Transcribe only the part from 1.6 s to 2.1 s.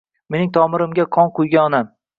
onam